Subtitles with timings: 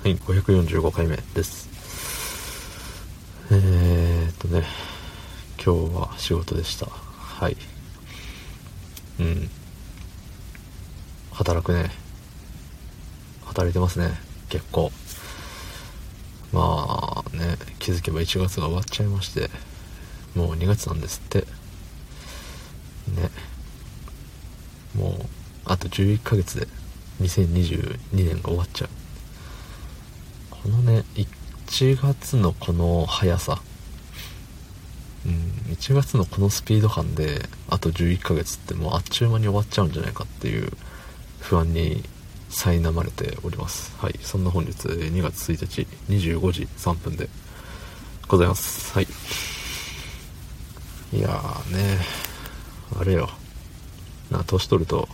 [0.00, 1.68] はい、545回目です。
[3.50, 4.62] えーっとね、
[5.62, 6.86] 今日は仕事でした。
[6.86, 7.56] はい。
[9.18, 9.50] うん。
[11.32, 11.90] 働くね。
[13.44, 14.12] 働いてますね。
[14.48, 14.92] 結構。
[16.52, 19.50] まあね、気づけば1月が終わっちゃいまして、
[20.36, 21.40] もう2月なんですって。
[21.40, 23.30] ね。
[24.94, 25.26] もう、
[25.64, 26.68] あと11ヶ月で
[27.20, 29.07] 2022年が終わっちゃう。
[30.62, 33.60] このね、1月のこの速さ、
[35.26, 40.72] うん、1月のこのスピード感で、あと11ヶ月ってもうあっちゅう間に終わっちゃうんじゃないかっていう
[41.40, 42.02] 不安に
[42.50, 43.94] 苛まれております。
[43.98, 47.28] はい、そんな本日2月1日25時3分で
[48.26, 48.92] ございます。
[48.94, 49.06] はい。
[51.12, 51.98] いやーね、
[52.98, 53.30] あれよ。
[54.30, 55.08] な、年取ると、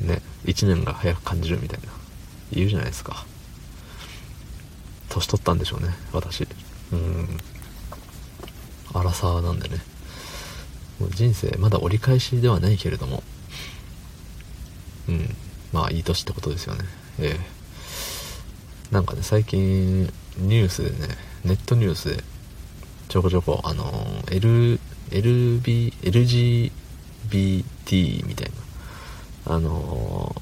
[0.00, 1.88] ね、1年が早く感じるみたいな、
[2.52, 3.26] 言うじゃないですか。
[5.10, 6.46] 年取ったんでしょうね、私。
[6.92, 7.28] うん。
[8.92, 9.78] 荒さなんでね。
[10.98, 13.22] もう人生、まだ折り返しではないけれども、
[15.08, 15.36] うん。
[15.72, 16.84] まあ、いい年ってことですよね。
[17.18, 17.60] ええ
[18.90, 22.24] なんかね、最近、ニュースでね、ネットニュースで、
[23.08, 23.84] ちょこちょこ、あの、
[24.30, 28.50] L、LB、LGBT みたい
[29.46, 30.34] な、あの、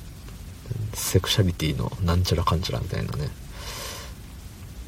[0.94, 3.28] セクシャリティのなんちゃらかんちゃらみたいなね、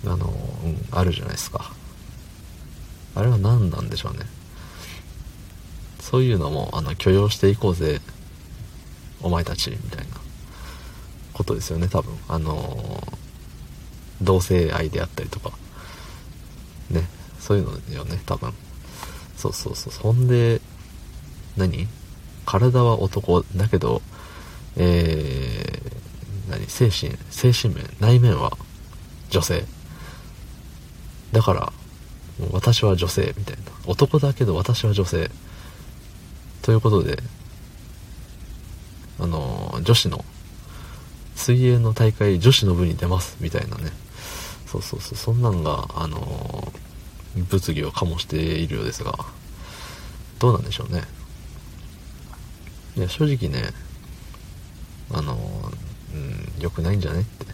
[0.06, 0.26] あの、
[0.64, 1.72] うん、あるじゃないですか。
[3.14, 4.20] あれは何なんでしょうね。
[6.00, 8.00] そういうのも、あの、許容していこうぜ、
[9.20, 10.16] お前たち、みたいな
[11.32, 12.14] ことですよね、多分。
[12.28, 13.02] あの、
[14.22, 15.52] 同性愛であったりとか、
[16.90, 18.52] ね、そういうのよね、多分。
[19.36, 19.92] そうそうそう。
[19.92, 20.60] そんで、
[21.56, 21.88] 何？
[22.46, 24.02] 体は男だけど、
[24.76, 26.66] えー、何？
[26.68, 28.56] 精神、精神面、内面は
[29.30, 29.64] 女性。
[31.32, 31.72] だから、
[32.52, 33.62] 私は女性みたいな。
[33.86, 35.30] 男だけど私は女性。
[36.62, 37.18] ということで、
[39.18, 40.24] あの、女子の、
[41.34, 43.90] 水泳の大会女子の部に出ますみたいなね。
[44.66, 46.72] そうそうそう、そんなんが、あの、
[47.36, 49.14] 物議を醸しているようですが、
[50.38, 51.02] どうなんでしょうね。
[52.96, 53.70] いや、正直ね、
[55.12, 55.38] あの、
[56.14, 57.46] うん、良くないんじゃねって。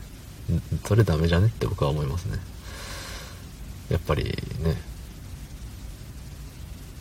[0.84, 2.38] それダメじゃねって僕は思いますね。
[3.90, 4.76] やっぱりね、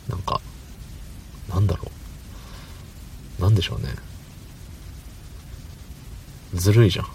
[0.08, 0.40] なんか、
[1.48, 1.90] なんだろ
[3.38, 3.42] う。
[3.42, 3.88] なんでしょうね。
[6.54, 7.06] ずるいじゃん。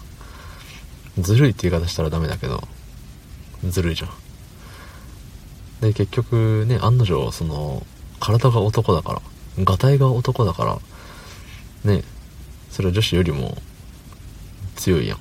[1.18, 2.62] ずるいって言い方したらダメだけど、
[3.64, 4.10] ずるいじゃん。
[5.80, 7.86] で、結局ね、案の定、その、
[8.20, 9.20] 体が男だか
[9.58, 12.04] ら、がたいが男だから、ね、
[12.70, 13.60] それは女子よりも
[14.76, 15.18] 強いやん。
[15.18, 15.20] っ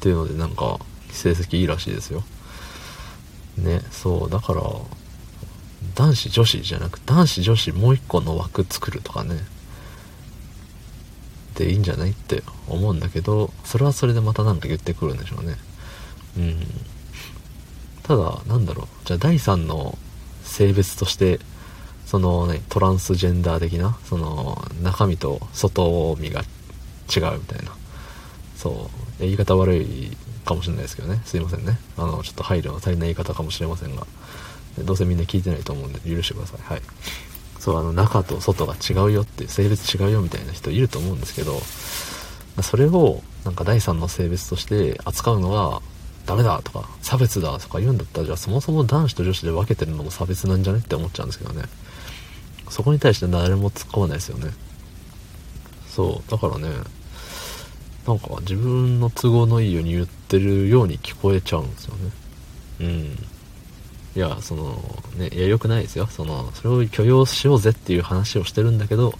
[0.00, 0.78] ていうので、なんか、
[1.10, 2.22] 成績いいらしいですよ。
[3.58, 4.62] ね、そう、だから、
[5.94, 9.36] 男子女子じゃなく、男子女子もう一個の枠作るとかね、
[11.54, 15.56] でいいんじゃないって思うんだけど、それはそれでまたなんか言ってくるんでしょうね。
[16.36, 16.66] うん。
[18.02, 19.98] ただ、なんだろう、じゃあ第三の
[20.44, 21.40] 性別として、
[22.04, 27.72] そのね、トランスジェンダー的な、その、中身と外身が違うみたいな。
[28.56, 31.20] そう、言い方悪いかもしれないですけどね。
[31.26, 31.78] すいませんね。
[31.98, 34.06] あの、ちょっと配慮の足りない言い方かもしれませんが、
[34.78, 36.60] どうせみんな聞いてないと思うんで許してください。
[36.62, 36.82] はい。
[37.58, 41.60] そう、あの、中と外が違うよって、性別違うよみたいな人いると思うんですけど、
[42.62, 45.82] それを、なんか第三の性別として扱うのは、
[46.26, 51.64] ダメだとか、差別だとか言うんだったら、じゃあそもそも男子と女子で分けてるのも差別なんじゃねって思っちゃうんですけどね。
[52.68, 54.52] そこに対して誰も突っ込まないですよね。
[55.88, 56.68] そう、だからね、
[58.06, 62.10] なんか自分の都合のいいように言ってるように聞こえちゃうんですよね。
[62.80, 62.86] うん。
[64.16, 64.80] いや、その、
[65.16, 66.06] ね、いや、良くないですよ。
[66.06, 69.12] その、それを許容しようぜっていう話をしてるんだけど、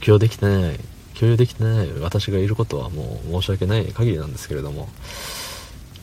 [0.00, 0.80] 許容できてない、
[1.14, 4.88] 許容できてない私がいることはもう申し訳ない限りなんですけれども、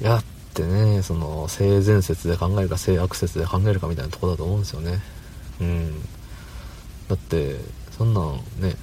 [0.01, 0.23] いや、っ
[0.53, 4.99] てね、その、性善説で考えるか性悪説で考えるかみたいなとこだと思うんですよね。
[5.59, 6.01] うん。
[7.09, 7.57] だって、
[7.97, 8.75] そんなんね、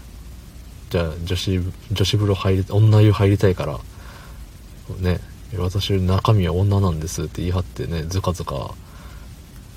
[0.92, 1.58] じゃあ女子、
[1.90, 3.80] 女子風呂入り、女湯入りたいから、
[5.00, 5.20] ね、
[5.56, 8.74] 私中身は女なんですって言い張ってね、ずかずか、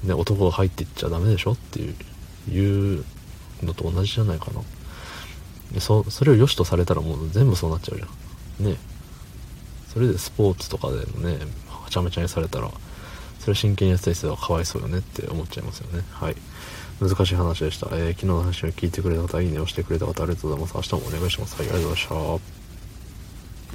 [0.03, 1.79] ね、男が入っていっちゃダメでしょって
[2.51, 3.05] いう、
[3.63, 4.51] のと同じじゃないか
[5.71, 5.79] な。
[5.79, 8.69] そ、それを良しとされたらもう全部そうなっちゃうじゃん。
[8.69, 8.77] ね。
[9.93, 11.37] それでスポーツとかでもね、
[11.69, 12.69] はちゃめちゃにされたら、
[13.39, 16.03] それ真剣にやってた人はかわいそうよねって思っちゃいますよね。
[16.11, 16.35] はい。
[16.99, 17.87] 難しい話でした。
[17.91, 20.91] えー昨日の話を聞いてくれた方、いいねをしてくれた方、ありがとうございます。
[20.91, 21.55] 明日もお願いします。
[21.55, 22.64] はい、ありがとうございました。